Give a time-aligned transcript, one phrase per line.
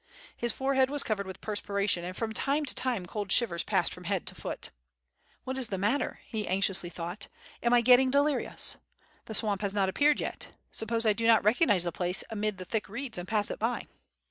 [0.35, 4.05] His forehead was covered with perspiration, and from time to time cold shivers passed from
[4.05, 4.71] head to foot.
[5.43, 7.27] "What is the matter," he anxiously thought,
[7.61, 8.77] "am I getting delirious?
[9.25, 10.47] The swamp has not appeared yet.
[10.71, 13.85] Suppose I do not recognize the place amid the thick reeds and pass it by?"